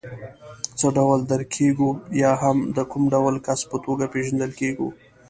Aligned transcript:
څه 0.77 0.87
ډول 0.97 1.19
درک 1.31 1.49
کېږو 1.57 1.89
یا 2.21 2.31
هم 2.41 2.57
د 2.75 2.77
کوم 2.91 3.03
ډول 3.13 3.35
کس 3.45 3.59
په 3.69 3.77
توګه 3.85 4.05
پېژندل 4.13 4.51
کېږو. 4.59 4.89